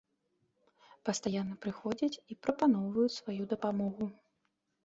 Пастаянна 1.09 1.55
прыходзяць 1.65 2.11
і 2.13 2.33
прапаноўваюць 2.47 3.15
сваю 3.19 3.43
дапамогу. 3.53 4.05